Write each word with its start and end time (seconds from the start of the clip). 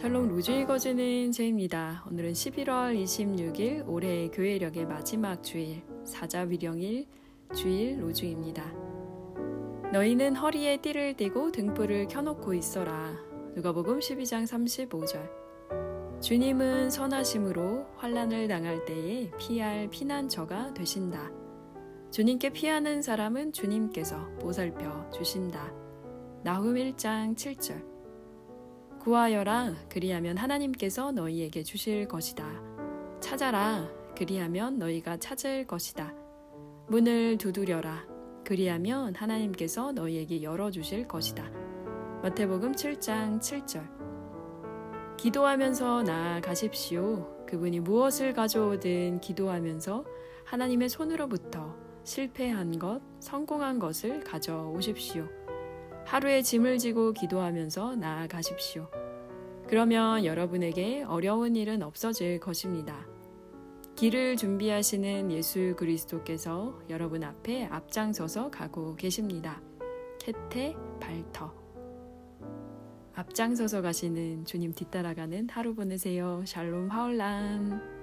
샬롬 0.00 0.28
로즈 0.28 0.50
읽어주는 0.50 1.30
제입니다. 1.30 2.02
오늘은 2.08 2.32
11월 2.32 2.96
26일 3.04 3.86
올해의 3.86 4.30
교회력의 4.30 4.86
마지막 4.86 5.42
주일 5.42 5.82
사자위령일 6.04 7.06
주일 7.54 8.02
로중입니다. 8.02 8.64
너희는 9.92 10.36
허리에 10.36 10.78
띠를 10.78 11.16
띠고 11.18 11.52
등불을 11.52 12.08
켜놓고 12.08 12.54
있어라. 12.54 13.14
누가복음 13.54 13.98
12장 13.98 14.46
35절. 14.46 16.22
주님은 16.22 16.88
선하심으로 16.88 17.88
환란을 17.96 18.48
당할 18.48 18.82
때에 18.86 19.30
피할 19.38 19.90
피난처가 19.90 20.72
되신다. 20.72 21.30
주님께 22.10 22.54
피하는 22.54 23.02
사람은 23.02 23.52
주님께서 23.52 24.30
보살펴 24.40 25.10
주신다. 25.10 25.70
나훔 26.42 26.76
1장 26.76 27.36
7절. 27.36 27.89
구하여라 29.00 29.74
그리하면 29.88 30.36
하나님께서 30.36 31.10
너희에게 31.12 31.62
주실 31.62 32.06
것이다. 32.06 32.44
찾아라 33.20 33.88
그리하면 34.14 34.78
너희가 34.78 35.16
찾을 35.16 35.66
것이다. 35.66 36.12
문을 36.88 37.38
두드려라 37.38 38.04
그리하면 38.44 39.14
하나님께서 39.14 39.92
너희에게 39.92 40.42
열어 40.42 40.70
주실 40.70 41.08
것이다. 41.08 41.50
마태복음 42.22 42.72
7장 42.72 43.40
7절. 43.40 45.16
기도하면서 45.16 46.02
나아가십시오. 46.02 47.46
그분이 47.46 47.80
무엇을 47.80 48.34
가져오든 48.34 49.20
기도하면서 49.20 50.04
하나님의 50.44 50.90
손으로부터 50.90 51.74
실패한 52.04 52.78
것, 52.78 53.00
성공한 53.20 53.78
것을 53.78 54.20
가져오십시오. 54.24 55.26
하루에 56.10 56.42
짐을 56.42 56.78
지고 56.78 57.12
기도하면서 57.12 57.94
나아가십시오. 57.94 58.90
그러면 59.68 60.24
여러분에게 60.24 61.04
어려운 61.04 61.54
일은 61.54 61.84
없어질 61.84 62.40
것입니다. 62.40 63.06
길을 63.94 64.36
준비하시는 64.36 65.30
예수 65.30 65.76
그리스도께서 65.76 66.76
여러분 66.90 67.22
앞에 67.22 67.66
앞장서서 67.66 68.50
가고 68.50 68.96
계십니다. 68.96 69.62
캐테 70.18 70.74
발터. 70.98 71.54
앞장서서 73.14 73.80
가시는 73.80 74.44
주님 74.46 74.72
뒤따라가는 74.72 75.48
하루 75.48 75.76
보내세요. 75.76 76.42
샬롬 76.44 76.88
하울람. 76.90 77.99